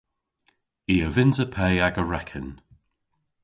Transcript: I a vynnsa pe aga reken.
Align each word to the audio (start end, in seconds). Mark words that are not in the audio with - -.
I 0.93 0.95
a 1.05 1.07
vynnsa 1.15 1.45
pe 1.53 1.67
aga 1.87 2.03
reken. 2.11 2.47